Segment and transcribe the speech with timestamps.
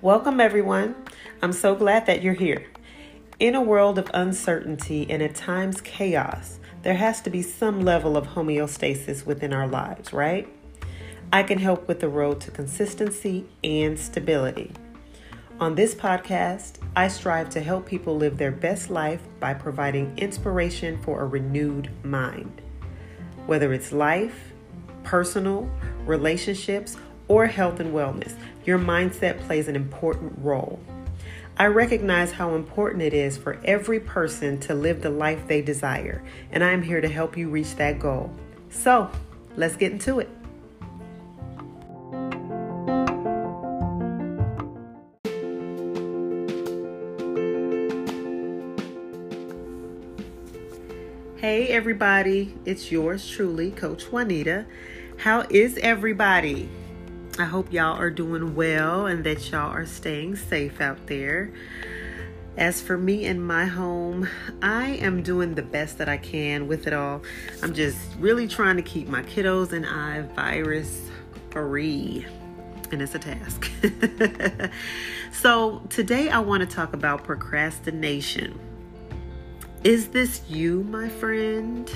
[0.00, 0.96] Welcome, everyone.
[1.40, 2.66] I'm so glad that you're here.
[3.38, 8.16] In a world of uncertainty and at times chaos, there has to be some level
[8.16, 10.48] of homeostasis within our lives, right?
[11.32, 14.72] I can help with the road to consistency and stability.
[15.60, 21.00] On this podcast, I strive to help people live their best life by providing inspiration
[21.02, 22.62] for a renewed mind.
[23.48, 24.52] Whether it's life,
[25.04, 25.70] personal,
[26.04, 28.34] relationships, or health and wellness,
[28.66, 30.78] your mindset plays an important role.
[31.56, 36.22] I recognize how important it is for every person to live the life they desire,
[36.52, 38.30] and I am here to help you reach that goal.
[38.68, 39.10] So,
[39.56, 40.28] let's get into it.
[51.38, 54.66] Hey, everybody, it's yours truly, Coach Juanita.
[55.18, 56.68] How is everybody?
[57.38, 61.52] I hope y'all are doing well and that y'all are staying safe out there.
[62.56, 64.28] As for me and my home,
[64.62, 67.22] I am doing the best that I can with it all.
[67.62, 71.08] I'm just really trying to keep my kiddos and I virus
[71.50, 72.26] free,
[72.90, 73.70] and it's a task.
[75.32, 78.58] so, today I want to talk about procrastination.
[79.84, 81.88] Is this you, my friend?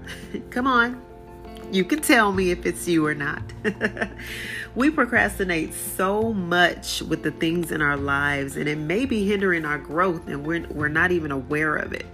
[0.50, 1.02] Come on.
[1.70, 3.42] You can tell me if it's you or not.
[4.74, 9.66] we procrastinate so much with the things in our lives, and it may be hindering
[9.66, 12.06] our growth, and we're, we're not even aware of it.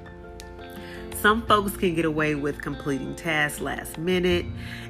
[1.20, 4.44] Some folks can get away with completing tasks last minute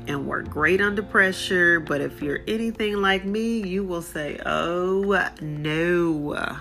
[0.07, 5.29] and work great under pressure, but if you're anything like me, you will say, Oh
[5.43, 6.57] no,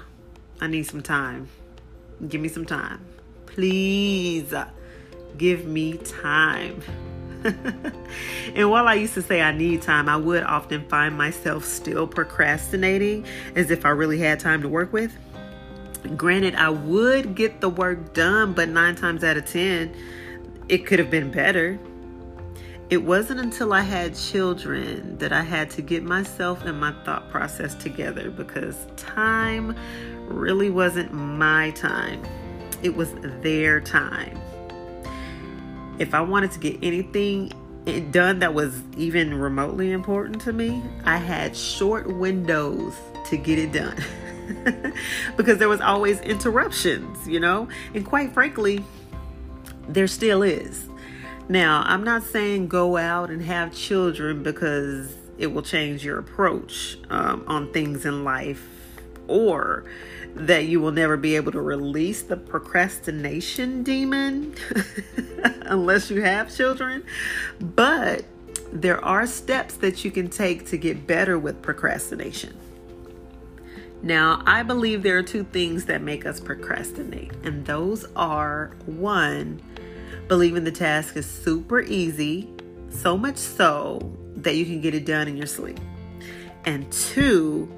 [0.59, 1.47] I need some time.
[2.27, 3.05] Give me some time.
[3.53, 4.53] Please
[5.38, 6.81] give me time.
[7.44, 12.08] and while I used to say I need time, I would often find myself still
[12.08, 15.11] procrastinating as if I really had time to work with.
[16.15, 19.93] Granted, I would get the work done, but nine times out of ten,
[20.70, 21.80] it could have been better.
[22.89, 27.30] It wasn't until I had children that I had to get myself and my thought
[27.30, 29.76] process together because time
[30.27, 32.21] really wasn't my time,
[32.83, 34.37] it was their time
[36.02, 37.52] if I wanted to get anything
[38.11, 42.95] done that was even remotely important to me, I had short windows
[43.30, 44.03] to get it done.
[45.37, 47.67] because there was always interruptions, you know?
[47.93, 48.83] And quite frankly,
[49.87, 50.87] there still is.
[51.49, 56.97] Now, I'm not saying go out and have children because it will change your approach
[57.11, 58.67] um, on things in life
[59.27, 59.86] or
[60.36, 64.55] that you will never be able to release the procrastination demon
[65.64, 67.04] unless you have children.
[67.59, 68.23] But
[68.71, 72.58] there are steps that you can take to get better with procrastination.
[74.04, 79.61] Now, I believe there are two things that make us procrastinate, and those are one,
[80.27, 82.49] believing the task is super easy,
[82.89, 83.99] so much so
[84.38, 85.80] that you can get it done in your sleep.
[86.65, 87.71] And two,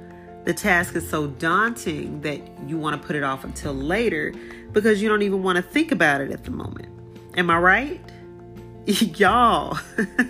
[0.46, 4.34] the task is so daunting that you want to put it off until later
[4.74, 6.90] because you don't even want to think about it at the moment.
[7.38, 8.02] Am I right?
[8.86, 9.78] Y'all,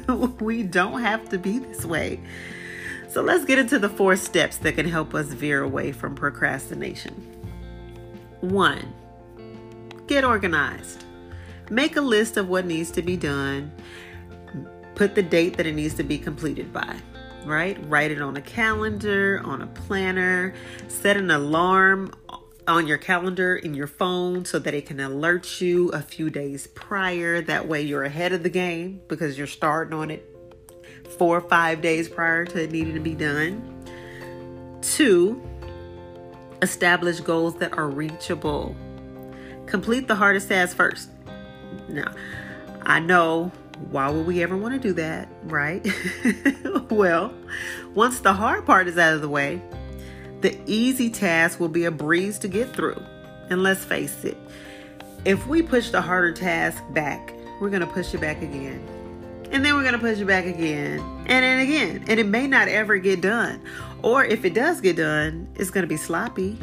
[0.40, 2.20] we don't have to be this way.
[3.10, 7.14] So let's get into the four steps that can help us veer away from procrastination.
[8.42, 8.94] One,
[10.08, 11.06] get organized.
[11.70, 13.72] Make a list of what needs to be done.
[14.96, 16.96] Put the date that it needs to be completed by
[17.44, 17.78] right?
[17.90, 20.54] Write it on a calendar, on a planner,
[20.88, 22.12] set an alarm
[22.68, 26.68] on your calendar in your phone so that it can alert you a few days
[26.68, 27.42] prior.
[27.42, 30.30] That way you're ahead of the game because you're starting on it
[31.18, 33.84] four or five days prior to it needing to be done.
[34.82, 35.42] Two,
[36.62, 38.76] establish goals that are reachable.
[39.66, 41.10] Complete the hardest task first.
[41.90, 42.14] Now,
[42.82, 43.52] I know
[43.92, 45.86] why would we ever want to do that, right?
[46.90, 47.34] well,
[47.94, 49.62] once the hard part is out of the way,
[50.42, 53.02] the easy task will be a breeze to get through.
[53.50, 54.38] And let's face it,
[55.26, 58.86] if we push the harder task back, we're going to push it back again.
[59.52, 62.06] And then we're going to push it back again and then again.
[62.08, 63.62] And it may not ever get done.
[64.02, 66.58] Or if it does get done, it's going to be sloppy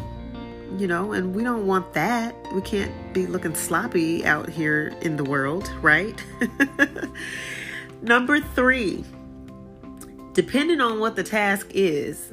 [0.79, 2.35] you know, and we don't want that.
[2.53, 6.23] We can't be looking sloppy out here in the world, right?
[8.03, 9.05] Number three,
[10.33, 12.33] depending on what the task is,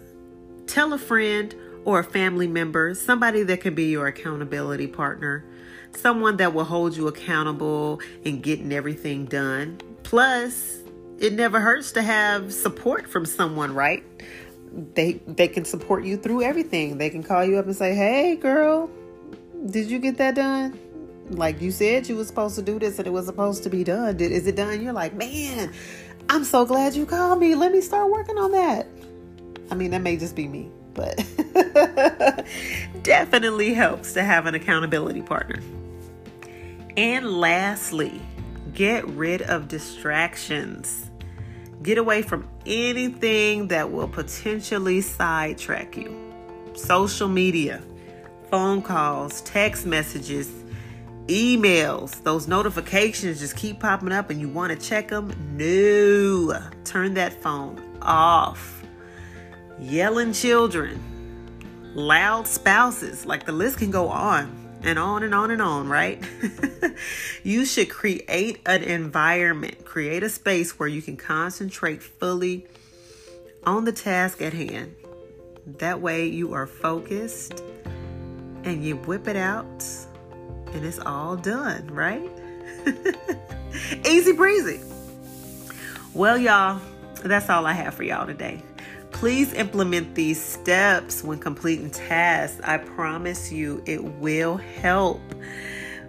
[0.67, 1.53] tell a friend
[1.83, 5.43] or a family member, somebody that can be your accountability partner,
[5.95, 9.79] someone that will hold you accountable in getting everything done.
[10.03, 10.79] Plus,
[11.19, 14.03] it never hurts to have support from someone, right?
[14.93, 16.97] They they can support you through everything.
[16.97, 18.89] They can call you up and say, "Hey, girl,
[19.65, 20.77] did you get that done?"
[21.29, 23.83] Like you said, you were supposed to do this and it was supposed to be
[23.83, 24.15] done.
[24.15, 24.81] Did, is it done?
[24.81, 25.73] You're like, man,
[26.29, 27.53] I'm so glad you called me.
[27.53, 28.87] Let me start working on that.
[29.69, 31.17] I mean, that may just be me, but
[33.03, 35.61] definitely helps to have an accountability partner.
[36.95, 38.21] And lastly,
[38.73, 41.11] get rid of distractions.
[41.83, 46.15] Get away from anything that will potentially sidetrack you.
[46.73, 47.81] Social media,
[48.49, 50.51] phone calls, text messages,
[51.27, 55.31] emails, those notifications just keep popping up and you want to check them.
[55.55, 58.83] No, turn that phone off.
[59.79, 61.01] Yelling children,
[61.93, 66.23] loud spouses, like the list can go on and on and on and on, right?
[67.43, 72.67] you should create an environment, create a space where you can concentrate fully
[73.65, 74.95] on the task at hand.
[75.65, 77.61] That way, you are focused
[78.63, 79.85] and you whip it out
[80.73, 82.29] and it's all done, right?
[84.05, 84.79] Easy breezy.
[86.13, 86.81] Well, y'all,
[87.23, 88.61] that's all I have for y'all today.
[89.19, 92.61] Please implement these steps when completing tasks.
[92.63, 95.21] I promise you it will help.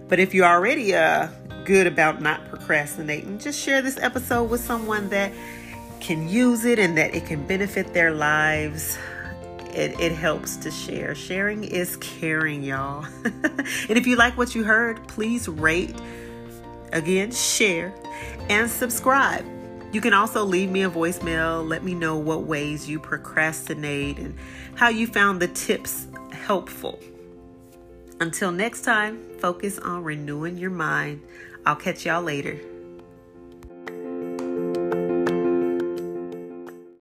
[0.07, 1.29] But if you're already uh,
[1.65, 5.31] good about not procrastinating, just share this episode with someone that
[5.99, 8.97] can use it and that it can benefit their lives
[9.73, 11.15] it, it helps to share.
[11.15, 13.05] Sharing is caring, y'all.
[13.23, 15.95] and if you like what you heard, please rate,
[16.91, 17.93] again, share,
[18.49, 19.45] and subscribe.
[19.91, 21.67] You can also leave me a voicemail.
[21.67, 24.37] Let me know what ways you procrastinate and
[24.75, 26.99] how you found the tips helpful.
[28.19, 31.21] Until next time, focus on renewing your mind.
[31.65, 32.59] I'll catch y'all later.